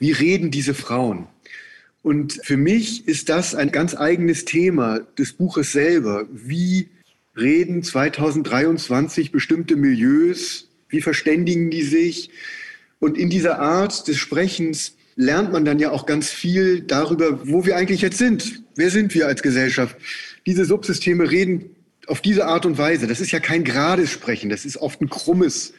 wie 0.00 0.10
reden 0.10 0.50
diese 0.50 0.74
Frauen. 0.74 1.28
Und 2.02 2.40
für 2.42 2.56
mich 2.56 3.06
ist 3.06 3.28
das 3.28 3.54
ein 3.54 3.70
ganz 3.70 3.94
eigenes 3.94 4.44
Thema 4.44 4.98
des 5.16 5.32
Buches 5.32 5.70
selber. 5.70 6.26
Wie 6.32 6.88
reden 7.36 7.84
2023 7.84 9.30
bestimmte 9.30 9.76
Milieus? 9.76 10.68
Wie 10.88 11.02
verständigen 11.02 11.70
die 11.70 11.84
sich? 11.84 12.30
Und 12.98 13.16
in 13.16 13.30
dieser 13.30 13.60
Art 13.60 14.08
des 14.08 14.18
Sprechens 14.18 14.96
lernt 15.14 15.52
man 15.52 15.64
dann 15.64 15.78
ja 15.78 15.92
auch 15.92 16.04
ganz 16.04 16.30
viel 16.30 16.80
darüber, 16.80 17.46
wo 17.48 17.64
wir 17.64 17.76
eigentlich 17.76 18.00
jetzt 18.00 18.18
sind. 18.18 18.64
Wer 18.74 18.90
sind 18.90 19.14
wir 19.14 19.28
als 19.28 19.40
Gesellschaft? 19.40 19.96
Diese 20.46 20.64
Subsysteme 20.64 21.30
reden 21.30 21.76
auf 22.08 22.20
diese 22.20 22.46
Art 22.46 22.66
und 22.66 22.76
Weise. 22.76 23.06
Das 23.06 23.20
ist 23.20 23.30
ja 23.30 23.38
kein 23.38 23.62
gerades 23.62 24.10
Sprechen, 24.10 24.50
das 24.50 24.64
ist 24.64 24.78
oft 24.78 25.00
ein 25.00 25.08
krummes 25.08 25.74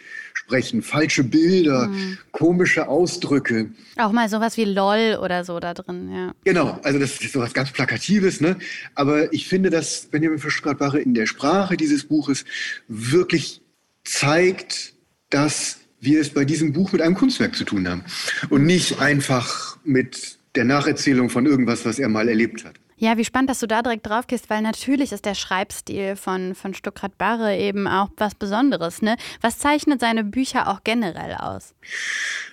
Sprechen, 0.45 0.81
falsche 0.81 1.23
Bilder, 1.23 1.87
mhm. 1.87 2.17
komische 2.31 2.87
Ausdrücke. 2.87 3.69
Auch 3.97 4.11
mal 4.11 4.27
sowas 4.27 4.57
wie 4.57 4.65
LOL 4.65 5.19
oder 5.21 5.45
so 5.45 5.59
da 5.59 5.73
drin, 5.73 6.11
ja. 6.11 6.33
Genau, 6.43 6.79
also 6.83 6.99
das 6.99 7.21
ist 7.21 7.33
sowas 7.33 7.53
ganz 7.53 7.71
Plakatives, 7.71 8.41
ne? 8.41 8.57
Aber 8.95 9.31
ich 9.31 9.47
finde, 9.47 9.69
dass 9.69 10.07
Benjamin 10.11 10.39
Fischgradbache 10.39 10.99
in 10.99 11.13
der 11.13 11.27
Sprache 11.27 11.77
dieses 11.77 12.03
Buches 12.03 12.45
wirklich 12.87 13.61
zeigt, 14.03 14.93
dass 15.29 15.79
wir 16.01 16.19
es 16.19 16.29
bei 16.29 16.43
diesem 16.43 16.73
Buch 16.73 16.91
mit 16.91 17.01
einem 17.01 17.15
Kunstwerk 17.15 17.55
zu 17.55 17.63
tun 17.63 17.87
haben 17.87 18.03
und 18.49 18.65
nicht 18.65 18.99
einfach 18.99 19.77
mit 19.85 20.37
der 20.55 20.65
Nacherzählung 20.65 21.29
von 21.29 21.45
irgendwas, 21.45 21.85
was 21.85 21.99
er 21.99 22.09
mal 22.09 22.27
erlebt 22.27 22.65
hat. 22.65 22.75
Ja, 23.03 23.17
wie 23.17 23.25
spannend, 23.25 23.49
dass 23.49 23.59
du 23.59 23.67
da 23.67 23.81
direkt 23.81 24.07
drauf 24.07 24.27
gehst, 24.27 24.49
weil 24.49 24.61
natürlich 24.61 25.11
ist 25.11 25.25
der 25.25 25.35
Schreibstil 25.35 26.15
von, 26.15 26.55
von 26.55 26.73
Stuckrad 26.73 27.17
Barre 27.17 27.57
eben 27.57 27.85
auch 27.85 28.09
was 28.15 28.33
Besonderes. 28.33 29.01
Ne? 29.01 29.17
Was 29.41 29.59
zeichnet 29.59 29.99
seine 29.99 30.23
Bücher 30.23 30.69
auch 30.69 30.85
generell 30.85 31.33
aus? 31.33 31.75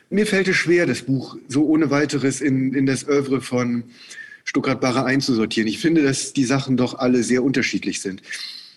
Mir 0.09 0.27
fällt 0.27 0.49
es 0.49 0.57
schwer, 0.57 0.87
das 0.87 1.03
Buch 1.03 1.37
so 1.47 1.67
ohne 1.67 1.93
weiteres 1.93 2.41
in, 2.41 2.75
in 2.75 2.85
das 2.85 3.07
Övre 3.07 3.41
von 3.41 3.85
Stuckrad 4.43 4.81
Barre 4.81 5.05
einzusortieren. 5.05 5.69
Ich 5.69 5.79
finde, 5.79 6.03
dass 6.03 6.33
die 6.33 6.45
Sachen 6.45 6.77
doch 6.77 6.99
alle 6.99 7.23
sehr 7.23 7.45
unterschiedlich 7.45 8.01
sind. 8.01 8.21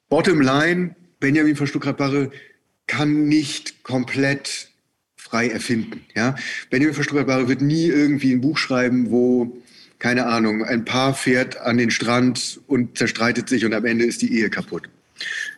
Bottom 0.10 0.42
line, 0.42 0.96
Benjamin 1.20 1.56
von 1.56 1.66
Stuckrad 1.66 1.98
Barre 1.98 2.30
kann 2.86 3.28
nicht 3.28 3.82
komplett 3.82 4.70
frei 5.16 5.48
erfinden. 5.48 6.06
Ja? 6.14 6.36
Benjamin 6.70 6.94
von 6.94 7.04
Stuckrad 7.04 7.26
Barre 7.26 7.48
wird 7.48 7.64
nie 7.64 7.88
irgendwie 7.88 8.32
ein 8.32 8.42
Buch 8.42 8.60
schreiben, 8.60 9.10
wo 9.10 9.58
keine 10.04 10.26
Ahnung, 10.26 10.66
ein 10.66 10.84
Paar 10.84 11.14
fährt 11.14 11.62
an 11.62 11.78
den 11.78 11.90
Strand 11.90 12.60
und 12.68 12.98
zerstreitet 12.98 13.48
sich 13.48 13.64
und 13.64 13.74
am 13.74 13.86
Ende 13.86 14.04
ist 14.04 14.22
die 14.22 14.38
Ehe 14.38 14.50
kaputt. 14.50 14.90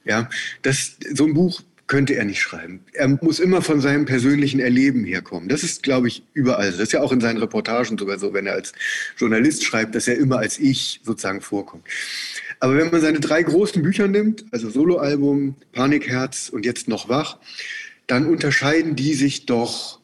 Ja, 0.04 0.30
das, 0.62 0.98
so 1.16 1.26
ein 1.26 1.34
Buch 1.34 1.64
könnte 1.88 2.14
er 2.14 2.26
nicht 2.26 2.42
schreiben. 2.42 2.82
Er 2.94 3.08
muss 3.08 3.40
immer 3.40 3.64
von 3.64 3.82
seinem 3.82 4.06
persönlichen 4.06 4.60
Erleben 4.60 5.04
herkommen. 5.04 5.50
Das 5.50 5.64
ist, 5.64 5.82
glaube 5.82 6.10
ich, 6.10 6.22
überall. 6.34 6.70
Das 6.70 6.80
ist 6.80 6.94
ja 6.94 7.02
auch 7.02 7.12
in 7.12 7.22
seinen 7.22 7.38
Reportagen 7.38 7.98
sogar 7.98 8.20
so, 8.20 8.36
wenn 8.36 8.46
er 8.46 8.54
als 8.54 8.74
Journalist 9.18 9.64
schreibt, 9.64 9.96
dass 9.96 10.08
er 10.08 10.18
immer 10.18 10.38
als 10.38 10.60
Ich 10.60 11.02
sozusagen 11.04 11.42
vorkommt. 11.42 11.84
Aber 12.60 12.78
wenn 12.78 12.92
man 12.92 13.02
seine 13.02 13.20
drei 13.20 13.42
großen 13.42 13.82
Bücher 13.82 14.08
nimmt, 14.08 14.46
also 14.52 14.70
Soloalbum, 14.70 15.56
Panikherz 15.72 16.50
und 16.50 16.68
jetzt 16.68 16.88
noch 16.88 17.10
wach, 17.10 17.40
dann 18.06 18.28
unterscheiden 18.28 18.96
die 18.96 19.16
sich 19.16 19.48
doch 19.48 20.00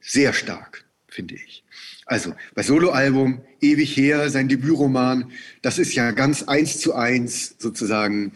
sehr 0.00 0.32
stark, 0.32 0.84
finde 1.06 1.36
ich. 1.36 1.62
Also 2.06 2.34
bei 2.54 2.62
Soloalbum, 2.62 3.42
ewig 3.60 3.96
her, 3.96 4.30
sein 4.30 4.48
Debütroman, 4.48 5.32
das 5.62 5.78
ist 5.78 5.94
ja 5.94 6.12
ganz 6.12 6.44
eins 6.44 6.78
zu 6.78 6.94
eins 6.94 7.56
sozusagen 7.58 8.32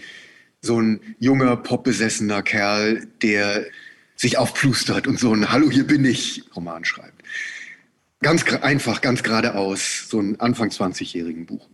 so 0.60 0.80
ein 0.80 1.00
junger, 1.20 1.56
popbesessener 1.56 2.42
Kerl, 2.42 3.06
der 3.22 3.64
sich 4.16 4.36
aufplustert 4.36 5.06
und 5.06 5.18
so 5.18 5.32
ein 5.32 5.50
Hallo, 5.50 5.70
hier 5.70 5.86
bin 5.86 6.04
ich 6.04 6.42
Roman 6.54 6.84
schreibt. 6.84 7.22
Ganz 8.20 8.44
einfach, 8.44 9.00
ganz 9.00 9.22
geradeaus, 9.22 10.08
so 10.10 10.20
ein 10.20 10.38
Anfang 10.40 10.68
20-jährigen 10.68 11.46
Buch. 11.46 11.66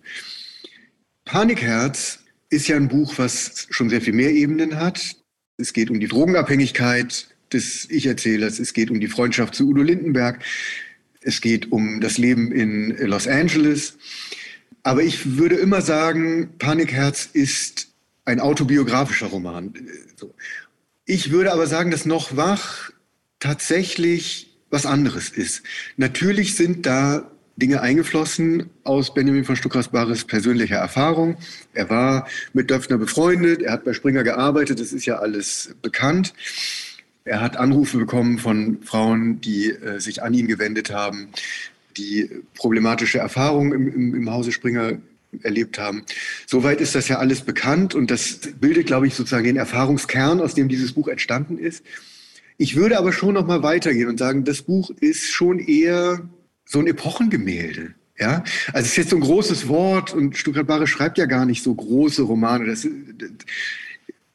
Panikherz 1.24 2.20
ist 2.50 2.68
ja 2.68 2.76
ein 2.76 2.88
Buch, 2.88 3.14
was 3.16 3.66
schon 3.70 3.90
sehr 3.90 4.00
viel 4.00 4.12
mehr 4.12 4.30
Ebenen 4.30 4.78
hat. 4.78 5.16
Es 5.56 5.72
geht 5.72 5.90
um 5.90 5.98
die 5.98 6.06
Drogenabhängigkeit 6.06 7.26
des 7.52 7.90
Ich-Erzählers, 7.90 8.60
es 8.60 8.74
geht 8.74 8.90
um 8.90 9.00
die 9.00 9.08
Freundschaft 9.08 9.54
zu 9.54 9.66
Udo 9.68 9.82
Lindenberg, 9.82 10.44
es 11.26 11.40
geht 11.40 11.72
um 11.72 12.00
das 12.00 12.18
Leben 12.18 12.52
in 12.52 12.96
Los 12.98 13.26
Angeles. 13.26 13.98
Aber 14.84 15.02
ich 15.02 15.36
würde 15.36 15.56
immer 15.56 15.82
sagen, 15.82 16.50
Panikherz 16.58 17.28
ist 17.32 17.88
ein 18.24 18.38
autobiografischer 18.38 19.26
Roman. 19.26 19.74
Ich 21.04 21.32
würde 21.32 21.52
aber 21.52 21.66
sagen, 21.66 21.90
dass 21.90 22.06
Noch 22.06 22.36
wach 22.36 22.90
tatsächlich 23.40 24.56
was 24.70 24.86
anderes 24.86 25.28
ist. 25.28 25.64
Natürlich 25.96 26.54
sind 26.54 26.86
da 26.86 27.30
Dinge 27.56 27.80
eingeflossen 27.80 28.70
aus 28.84 29.12
Benjamin 29.12 29.44
von 29.44 29.56
Stuckrad-Barres 29.56 30.24
persönlicher 30.24 30.76
Erfahrung. 30.76 31.38
Er 31.72 31.90
war 31.90 32.28
mit 32.52 32.70
Döpfner 32.70 32.98
befreundet, 32.98 33.62
er 33.62 33.72
hat 33.72 33.84
bei 33.84 33.94
Springer 33.94 34.22
gearbeitet, 34.22 34.78
das 34.78 34.92
ist 34.92 35.06
ja 35.06 35.18
alles 35.18 35.74
bekannt. 35.82 36.34
Er 37.26 37.40
hat 37.40 37.56
Anrufe 37.56 37.98
bekommen 37.98 38.38
von 38.38 38.78
Frauen, 38.82 39.40
die 39.40 39.70
äh, 39.70 39.98
sich 39.98 40.22
an 40.22 40.32
ihn 40.32 40.46
gewendet 40.46 40.92
haben, 40.92 41.28
die 41.96 42.30
problematische 42.54 43.18
Erfahrungen 43.18 43.72
im, 43.72 43.92
im, 43.92 44.14
im 44.14 44.30
Hause 44.30 44.52
Springer 44.52 44.92
erlebt 45.42 45.78
haben. 45.78 46.04
Soweit 46.46 46.80
ist 46.80 46.94
das 46.94 47.08
ja 47.08 47.18
alles 47.18 47.40
bekannt 47.40 47.96
und 47.96 48.12
das 48.12 48.38
bildet, 48.60 48.86
glaube 48.86 49.08
ich, 49.08 49.14
sozusagen 49.14 49.44
den 49.44 49.56
Erfahrungskern, 49.56 50.40
aus 50.40 50.54
dem 50.54 50.68
dieses 50.68 50.92
Buch 50.92 51.08
entstanden 51.08 51.58
ist. 51.58 51.84
Ich 52.58 52.76
würde 52.76 52.96
aber 52.96 53.12
schon 53.12 53.34
noch 53.34 53.46
mal 53.46 53.64
weitergehen 53.64 54.08
und 54.08 54.18
sagen, 54.18 54.44
das 54.44 54.62
Buch 54.62 54.90
ist 55.00 55.32
schon 55.32 55.58
eher 55.58 56.28
so 56.64 56.78
ein 56.78 56.86
Epochengemälde. 56.86 57.94
Ja, 58.18 58.44
also 58.72 58.86
es 58.86 58.92
ist 58.92 58.96
jetzt 58.96 59.10
so 59.10 59.16
ein 59.16 59.22
großes 59.22 59.68
Wort 59.68 60.14
und 60.14 60.38
Stuttgart 60.38 60.66
Barre 60.66 60.86
schreibt 60.86 61.18
ja 61.18 61.26
gar 61.26 61.44
nicht 61.44 61.62
so 61.62 61.74
große 61.74 62.22
Romane. 62.22 62.64
Das, 62.66 62.88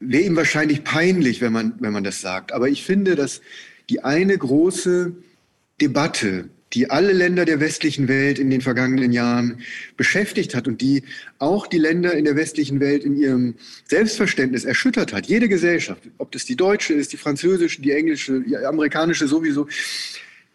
wäre 0.01 0.23
ihm 0.23 0.35
wahrscheinlich 0.35 0.83
peinlich, 0.83 1.39
wenn 1.39 1.53
man, 1.53 1.75
wenn 1.79 1.93
man 1.93 2.03
das 2.03 2.19
sagt. 2.19 2.51
Aber 2.51 2.67
ich 2.67 2.83
finde, 2.83 3.15
dass 3.15 3.41
die 3.89 4.03
eine 4.03 4.37
große 4.37 5.13
Debatte, 5.79 6.49
die 6.73 6.89
alle 6.89 7.11
Länder 7.11 7.45
der 7.45 7.59
westlichen 7.59 8.07
Welt 8.07 8.39
in 8.39 8.49
den 8.49 8.61
vergangenen 8.61 9.11
Jahren 9.11 9.61
beschäftigt 9.97 10.55
hat 10.55 10.67
und 10.67 10.81
die 10.81 11.03
auch 11.37 11.67
die 11.67 11.77
Länder 11.77 12.13
in 12.13 12.25
der 12.25 12.35
westlichen 12.35 12.79
Welt 12.79 13.03
in 13.03 13.15
ihrem 13.15 13.55
Selbstverständnis 13.85 14.63
erschüttert 14.63 15.13
hat. 15.13 15.27
Jede 15.27 15.49
Gesellschaft, 15.49 16.03
ob 16.17 16.31
das 16.31 16.45
die 16.45 16.55
deutsche 16.55 16.93
ist, 16.93 17.13
die 17.13 17.17
französische, 17.17 17.81
die 17.81 17.91
englische, 17.91 18.41
die 18.41 18.57
amerikanische 18.57 19.27
sowieso. 19.27 19.67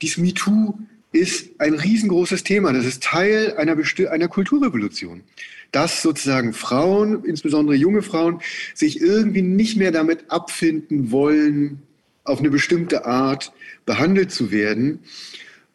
Dies 0.00 0.17
MeToo 0.17 0.79
ist 1.12 1.50
ein 1.59 1.75
riesengroßes 1.75 2.45
Thema. 2.45 2.73
Das 2.73 2.87
ist 2.87 3.03
Teil 3.03 3.55
einer, 3.57 3.76
einer 4.11 4.29
Kulturrevolution 4.29 5.23
dass 5.73 6.03
sozusagen 6.03 6.53
Frauen, 6.53 7.25
insbesondere 7.25 7.77
junge 7.77 8.03
Frauen, 8.03 8.41
sich 8.75 9.01
irgendwie 9.01 9.43
nicht 9.43 9.77
mehr 9.77 9.93
damit 9.93 10.31
abfinden 10.31 11.11
wollen, 11.11 11.83
auf 12.25 12.41
eine 12.41 12.51
bestimmte 12.51 13.05
Art 13.07 13.53
behandelt 13.85 14.33
zu 14.33 14.51
werden 14.51 15.01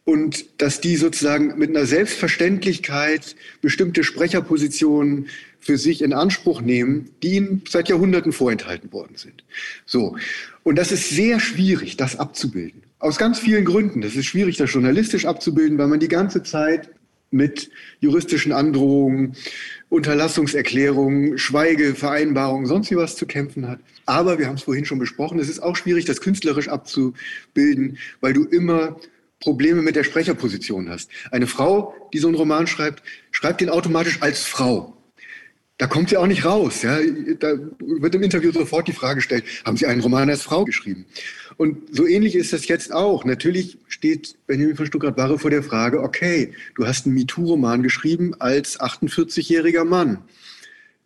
und 0.04 0.62
dass 0.62 0.82
die 0.82 0.96
sozusagen 0.96 1.58
mit 1.58 1.70
einer 1.70 1.86
Selbstverständlichkeit 1.86 3.36
bestimmte 3.62 4.04
Sprecherpositionen 4.04 5.28
für 5.60 5.78
sich 5.78 6.02
in 6.02 6.12
Anspruch 6.12 6.62
nehmen, 6.62 7.12
die 7.22 7.36
ihnen 7.36 7.62
seit 7.70 7.88
Jahrhunderten 7.88 8.32
vorenthalten 8.32 8.92
worden 8.92 9.16
sind. 9.16 9.44
So. 9.86 10.18
Und 10.64 10.78
das 10.78 10.92
ist 10.92 11.10
sehr 11.10 11.40
schwierig, 11.40 11.98
das 11.98 12.18
abzubilden. 12.18 12.82
Aus 12.98 13.18
ganz 13.18 13.40
vielen 13.40 13.66
Gründen. 13.66 14.02
Das 14.02 14.16
ist 14.16 14.26
schwierig, 14.26 14.58
das 14.58 14.74
journalistisch 14.74 15.26
abzubilden, 15.26 15.78
weil 15.78 15.88
man 15.88 16.00
die 16.00 16.08
ganze 16.08 16.44
Zeit 16.44 16.90
mit 17.32 17.72
juristischen 18.00 18.52
Androhungen, 18.52 19.36
Unterlassungserklärungen, 19.90 21.38
Schweigevereinbarungen, 21.38 22.68
sonst 22.68 22.92
wie 22.92 22.98
was 22.98 23.16
zu 23.16 23.26
kämpfen 23.26 23.68
hat. 23.68 23.80
Aber 24.06 24.38
wir 24.38 24.48
haben 24.48 24.56
es 24.56 24.64
vorhin 24.64 24.86
schon 24.86 25.00
besprochen, 25.00 25.40
es 25.40 25.50
ist 25.50 25.64
auch 25.64 25.76
schwierig, 25.76 26.06
das 26.06 26.22
künstlerisch 26.22 26.68
abzubilden, 26.68 27.98
weil 28.20 28.34
du 28.34 28.44
immer 28.44 28.98
Probleme 29.40 29.82
mit 29.82 29.96
der 29.96 30.04
Sprecherposition 30.04 30.90
hast. 30.90 31.10
Eine 31.32 31.48
Frau, 31.48 31.96
die 32.14 32.20
so 32.20 32.28
einen 32.28 32.38
Roman 32.38 32.68
schreibt, 32.68 33.02
schreibt 33.32 33.62
den 33.62 33.70
automatisch 33.70 34.22
als 34.22 34.44
Frau. 34.44 34.98
Da 35.78 35.88
kommt 35.88 36.10
sie 36.10 36.18
auch 36.18 36.28
nicht 36.28 36.46
raus. 36.46 36.84
Ja? 36.84 37.00
Da 37.40 37.54
wird 37.80 38.14
im 38.14 38.22
Interview 38.22 38.52
sofort 38.52 38.88
die 38.88 38.94
Frage 38.94 39.16
gestellt, 39.16 39.44
haben 39.66 39.78
Sie 39.78 39.88
einen 39.88 40.02
Roman 40.02 40.30
als 40.30 40.44
Frau 40.44 40.64
geschrieben? 40.64 41.08
Und 41.62 41.96
so 41.96 42.08
ähnlich 42.08 42.34
ist 42.34 42.53
das 42.53 42.68
jetzt 42.68 42.91
auch. 42.91 43.24
Natürlich 43.24 43.77
steht 43.88 44.34
Benjamin 44.48 44.75
von 44.75 44.88
Stuttgart-Barre 44.88 45.38
vor 45.38 45.51
der 45.51 45.62
Frage, 45.62 46.01
okay, 46.01 46.53
du 46.74 46.88
hast 46.88 47.06
einen 47.06 47.13
MeToo-Roman 47.13 47.84
geschrieben 47.84 48.34
als 48.39 48.80
48-jähriger 48.80 49.84
Mann. 49.84 50.18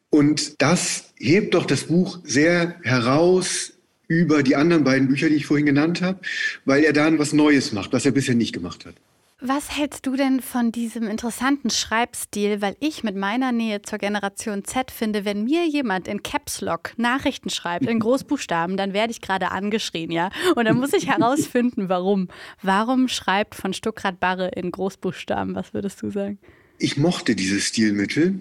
Und 0.09 0.61
das 0.61 1.11
hebt 1.17 1.55
doch 1.55 1.65
das 1.65 1.83
Buch 1.83 2.19
sehr 2.23 2.79
heraus 2.83 3.73
über 4.07 4.43
die 4.43 4.55
anderen 4.55 4.85
beiden 4.85 5.09
Bücher, 5.09 5.27
die 5.27 5.35
ich 5.35 5.45
vorhin 5.45 5.65
genannt 5.65 6.01
habe, 6.01 6.19
weil 6.63 6.85
er 6.85 6.93
dann 6.93 7.19
was 7.19 7.33
Neues 7.33 7.73
macht, 7.73 7.91
was 7.91 8.05
er 8.05 8.13
bisher 8.13 8.35
nicht 8.35 8.53
gemacht 8.53 8.85
hat. 8.85 8.95
Was 9.41 9.77
hältst 9.77 10.05
du 10.05 10.15
denn 10.15 10.39
von 10.39 10.71
diesem 10.71 11.09
interessanten 11.09 11.69
Schreibstil? 11.69 12.61
Weil 12.61 12.77
ich 12.79 13.03
mit 13.03 13.17
meiner 13.17 13.51
Nähe 13.51 13.81
zur 13.81 13.99
Generation 13.99 14.63
Z 14.63 14.91
finde, 14.91 15.25
wenn 15.25 15.43
mir 15.43 15.67
jemand 15.67 16.07
in 16.07 16.23
Caps 16.23 16.61
Lock 16.61 16.93
Nachrichten 16.95 17.49
schreibt, 17.49 17.85
in 17.85 17.99
Großbuchstaben, 17.99 18.77
dann 18.77 18.93
werde 18.93 19.11
ich 19.11 19.19
gerade 19.19 19.51
angeschrien, 19.51 20.09
ja? 20.09 20.29
Und 20.55 20.63
dann 20.63 20.77
muss 20.77 20.93
ich 20.93 21.07
herausfinden, 21.07 21.89
warum. 21.89 22.29
Warum 22.61 23.09
schreibt 23.09 23.55
von 23.55 23.73
Stuckrad 23.73 24.21
Barre 24.21 24.51
in 24.55 24.71
Großbuchstaben? 24.71 25.53
Was 25.53 25.73
würdest 25.73 26.01
du 26.01 26.11
sagen? 26.11 26.39
Ich 26.79 26.95
mochte 26.95 27.35
dieses 27.35 27.65
Stilmittel. 27.65 28.39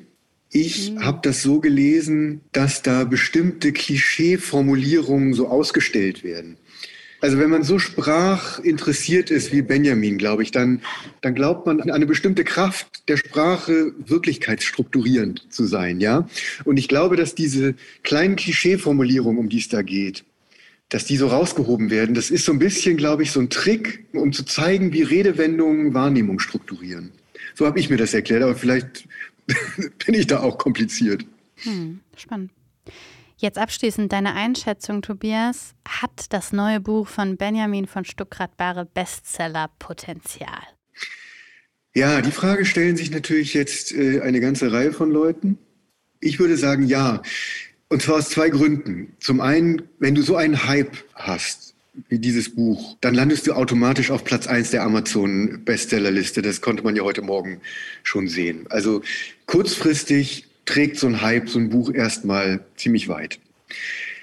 Ich 0.51 0.93
mhm. 0.93 1.05
habe 1.05 1.19
das 1.23 1.43
so 1.43 1.59
gelesen, 1.59 2.43
dass 2.53 2.83
da 2.83 3.03
bestimmte 3.03 3.73
Klischeeformulierungen 3.73 5.35
so 5.35 5.49
ausgestellt 5.49 6.23
werden. 6.23 6.57
Also 7.25 7.39
wenn 7.39 7.49
man 7.49 7.63
so 7.63 7.79
sprachinteressiert 7.79 9.31
ist 9.31 9.51
wie 9.51 9.63
Benjamin, 9.63 10.19
glaube 10.19 10.43
ich, 10.43 10.51
dann, 10.51 10.83
dann 11.23 11.35
glaubt 11.35 11.65
man 11.65 11.81
an 11.81 11.91
eine 11.91 12.05
bestimmte 12.05 12.45
Kraft 12.45 13.09
der 13.09 13.17
Sprache 13.17 13.93
wirklichkeitsstrukturierend 13.97 15.47
zu 15.49 15.65
sein, 15.65 16.01
ja. 16.01 16.29
Und 16.65 16.77
ich 16.77 16.87
glaube, 16.87 17.17
dass 17.17 17.35
diese 17.35 17.77
kleinen 18.03 18.37
Klischeeformulierungen, 18.37 19.39
um 19.39 19.49
die 19.49 19.57
es 19.57 19.71
da 19.71 19.81
geht, 19.81 20.25
dass 20.91 21.07
die 21.07 21.17
so 21.17 21.29
rausgehoben 21.29 21.89
werden, 21.89 22.15
das 22.15 22.31
ist 22.31 22.45
so 22.45 22.53
ein 22.53 22.59
bisschen, 22.59 22.99
glaube 22.99 23.23
ich, 23.23 23.31
so 23.31 23.41
ein 23.41 23.49
Trick, 23.49 24.05
um 24.13 24.35
zu 24.35 24.45
zeigen, 24.45 24.93
wie 24.93 25.01
Redewendungen 25.01 25.95
Wahrnehmung 25.95 26.41
strukturieren. 26.41 27.11
So 27.55 27.65
habe 27.65 27.81
ich 27.81 27.89
mir 27.89 27.97
das 27.97 28.13
erklärt, 28.13 28.43
aber 28.43 28.55
vielleicht 28.55 29.09
bin 30.05 30.15
ich 30.15 30.27
da 30.27 30.41
auch 30.41 30.59
kompliziert. 30.59 31.25
Hm, 31.63 32.01
spannend. 32.19 32.51
Jetzt 33.37 33.59
abschließend 33.59 34.13
deine 34.13 34.35
Einschätzung, 34.35 35.03
Tobias. 35.03 35.75
Hat 35.87 36.27
das 36.31 36.53
neue 36.53 36.81
Buch 36.81 37.09
von 37.09 37.37
Benjamin 37.37 37.87
von 37.87 38.05
Stuckrad-Barre 38.05 38.87
Bestseller-Potenzial? 38.87 40.63
Ja, 41.95 42.21
die 42.23 42.31
Frage 42.31 42.65
stellen 42.65 42.97
sich 42.97 43.11
natürlich 43.11 43.55
jetzt 43.55 43.93
äh, 43.93 44.21
eine 44.21 44.41
ganze 44.41 44.73
Reihe 44.73 44.93
von 44.93 45.11
Leuten. 45.11 45.59
Ich 46.21 46.39
würde 46.39 46.57
sagen, 46.57 46.85
ja. 46.85 47.23
Und 47.89 48.03
zwar 48.03 48.17
aus 48.17 48.31
zwei 48.31 48.49
Gründen. 48.49 49.15
Zum 49.21 49.41
einen, 49.41 49.83
wenn 49.99 50.15
du 50.15 50.23
so 50.23 50.37
einen 50.37 50.67
Hype 50.67 50.97
hast, 51.15 51.75
wie 52.09 52.19
dieses 52.19 52.55
Buch, 52.55 52.97
dann 53.01 53.15
landest 53.15 53.47
du 53.47 53.53
automatisch 53.53 54.11
auf 54.11 54.25
Platz 54.25 54.47
1 54.47 54.71
der 54.71 54.83
Amazon-Bestsellerliste. 54.83 56.43
Das 56.43 56.61
konnte 56.61 56.83
man 56.83 56.97
ja 56.97 57.03
heute 57.03 57.23
Morgen 57.23 57.61
schon 58.03 58.27
sehen. 58.27 58.67
Also 58.71 59.03
kurzfristig 59.47 60.47
trägt 60.65 60.99
so 60.99 61.07
ein 61.07 61.23
Hype, 61.23 61.49
so 61.49 61.59
ein 61.59 61.71
Buch 61.71 61.93
erstmal 61.93 62.65
ziemlich 62.77 63.09
weit. 63.09 63.39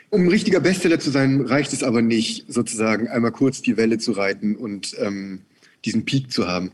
Um 0.10 0.24
ein 0.24 0.30
richtiger 0.30 0.60
Bestseller 0.60 1.00
zu 1.00 1.10
sein, 1.10 1.42
reicht 1.42 1.72
es 1.74 1.84
aber 1.84 2.02
nicht, 2.02 2.46
sozusagen 2.52 3.08
einmal 3.08 3.32
kurz 3.32 3.62
die 3.62 3.78
Welle 3.78 3.98
zu 3.98 4.12
reiten 4.12 4.56
und 4.56 4.96
ähm, 5.00 5.42
diesen 5.86 6.06
Peak 6.06 6.32
zu 6.32 6.48
haben. 6.48 6.72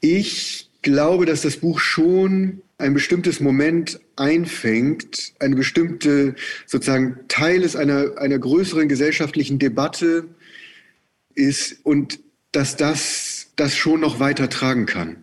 Ich 0.00 0.68
glaube, 0.82 1.24
dass 1.24 1.42
das 1.42 1.56
Buch 1.56 1.78
schon 1.78 2.62
ein 2.78 2.92
bestimmtes 2.92 3.40
Moment 3.40 4.00
einfängt, 4.16 5.34
eine 5.38 5.56
bestimmte 5.56 6.34
sozusagen 6.66 7.20
Teil 7.28 7.62
ist 7.62 7.76
einer, 7.76 8.18
einer 8.18 8.38
größeren 8.38 8.88
gesellschaftlichen 8.88 9.58
Debatte 9.58 10.26
ist 11.34 11.78
und 11.84 12.20
dass 12.52 12.76
das 12.76 13.48
das 13.56 13.76
schon 13.76 14.00
noch 14.00 14.20
weiter 14.20 14.50
tragen 14.50 14.86
kann. 14.86 15.16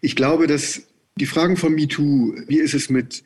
Ich 0.00 0.16
glaube, 0.16 0.46
dass 0.46 0.82
die 1.20 1.26
Fragen 1.26 1.56
von 1.56 1.74
MeToo, 1.74 2.34
wie 2.46 2.58
ist 2.58 2.74
es 2.74 2.88
mit 2.88 3.22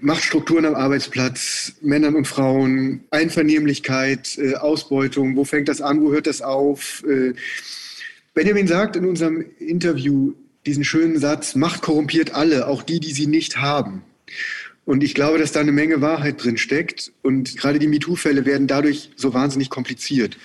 Machtstrukturen 0.00 0.64
am 0.64 0.74
Arbeitsplatz, 0.74 1.74
Männern 1.82 2.14
und 2.14 2.26
Frauen, 2.26 3.04
Einvernehmlichkeit, 3.10 4.38
äh, 4.38 4.54
Ausbeutung, 4.54 5.36
wo 5.36 5.44
fängt 5.44 5.68
das 5.68 5.80
an, 5.80 6.00
wo 6.00 6.10
hört 6.10 6.26
das 6.26 6.40
auf? 6.40 7.04
Äh, 7.06 7.34
Benjamin 8.34 8.66
sagt 8.66 8.96
in 8.96 9.04
unserem 9.04 9.44
Interview 9.58 10.32
diesen 10.66 10.84
schönen 10.84 11.18
Satz, 11.18 11.54
Macht 11.54 11.82
korrumpiert 11.82 12.34
alle, 12.34 12.66
auch 12.66 12.82
die, 12.82 13.00
die 13.00 13.12
sie 13.12 13.26
nicht 13.26 13.58
haben. 13.58 14.02
Und 14.84 15.04
ich 15.04 15.14
glaube, 15.14 15.38
dass 15.38 15.52
da 15.52 15.60
eine 15.60 15.72
Menge 15.72 16.00
Wahrheit 16.00 16.42
drin 16.42 16.56
steckt. 16.56 17.12
Und 17.22 17.56
gerade 17.56 17.78
die 17.78 17.86
MeToo-Fälle 17.86 18.44
werden 18.44 18.66
dadurch 18.66 19.10
so 19.14 19.34
wahnsinnig 19.34 19.70
kompliziert. 19.70 20.36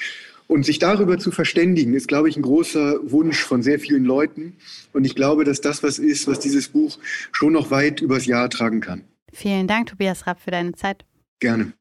Und 0.47 0.65
sich 0.65 0.79
darüber 0.79 1.17
zu 1.17 1.31
verständigen, 1.31 1.93
ist, 1.93 2.07
glaube 2.07 2.29
ich, 2.29 2.37
ein 2.37 2.43
großer 2.43 2.99
Wunsch 3.03 3.43
von 3.43 3.63
sehr 3.63 3.79
vielen 3.79 4.05
Leuten. 4.05 4.57
Und 4.93 5.05
ich 5.05 5.15
glaube, 5.15 5.43
dass 5.43 5.61
das 5.61 5.81
was 5.81 5.97
ist, 5.99 6.27
was 6.27 6.39
dieses 6.39 6.69
Buch 6.69 6.99
schon 7.31 7.53
noch 7.53 7.71
weit 7.71 8.01
übers 8.01 8.25
Jahr 8.25 8.49
tragen 8.49 8.79
kann. 8.79 9.03
Vielen 9.33 9.67
Dank, 9.67 9.87
Tobias 9.87 10.27
Rapp, 10.27 10.39
für 10.39 10.51
deine 10.51 10.73
Zeit. 10.73 11.03
Gerne. 11.39 11.73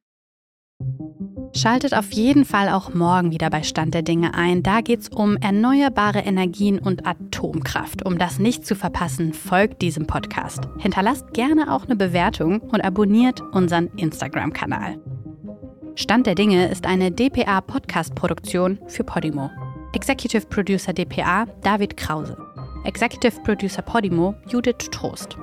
Schaltet 1.56 1.94
auf 1.94 2.10
jeden 2.10 2.44
Fall 2.44 2.68
auch 2.68 2.94
morgen 2.94 3.30
wieder 3.30 3.48
bei 3.48 3.62
Stand 3.62 3.94
der 3.94 4.02
Dinge 4.02 4.34
ein. 4.34 4.64
Da 4.64 4.80
geht 4.80 5.00
es 5.00 5.08
um 5.08 5.36
erneuerbare 5.36 6.18
Energien 6.18 6.80
und 6.80 7.06
Atomkraft. 7.06 8.04
Um 8.04 8.18
das 8.18 8.40
nicht 8.40 8.66
zu 8.66 8.74
verpassen, 8.74 9.32
folgt 9.32 9.80
diesem 9.80 10.08
Podcast. 10.08 10.68
Hinterlasst 10.78 11.32
gerne 11.32 11.72
auch 11.72 11.84
eine 11.84 11.94
Bewertung 11.94 12.58
und 12.58 12.80
abonniert 12.80 13.40
unseren 13.52 13.86
Instagram-Kanal. 13.96 14.98
Stand 15.96 16.26
der 16.26 16.34
Dinge 16.34 16.68
ist 16.68 16.86
eine 16.86 17.12
DPA-Podcast-Produktion 17.12 18.80
für 18.88 19.04
Podimo. 19.04 19.48
Executive 19.92 20.44
Producer 20.46 20.92
DPA 20.92 21.46
David 21.62 21.96
Krause. 21.96 22.36
Executive 22.84 23.40
Producer 23.44 23.80
Podimo 23.80 24.34
Judith 24.48 24.90
Trost. 24.90 25.38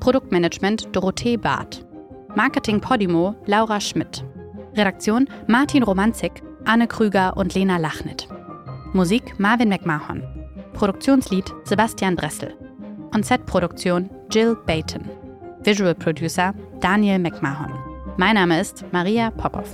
Produktmanagement 0.00 0.94
Dorothee 0.94 1.38
Barth. 1.38 1.86
Marketing 2.34 2.82
Podimo 2.82 3.34
Laura 3.46 3.80
Schmidt. 3.80 4.22
Redaktion 4.76 5.26
Martin 5.46 5.82
Romanzik, 5.82 6.42
Anne 6.66 6.86
Krüger 6.86 7.34
und 7.38 7.54
Lena 7.54 7.78
Lachnit. 7.78 8.28
Musik 8.92 9.38
Marvin 9.38 9.70
McMahon. 9.70 10.22
Produktionslied 10.74 11.50
Sebastian 11.64 12.14
Dressel. 12.14 12.54
On-Set-Produktion 13.14 14.10
Jill 14.30 14.54
Bayton. 14.66 15.08
Visual 15.62 15.94
Producer 15.94 16.52
Daniel 16.80 17.18
McMahon. 17.18 17.93
Mein 18.16 18.36
Name 18.36 18.60
ist 18.60 18.84
Maria 18.92 19.30
Popov. 19.30 19.68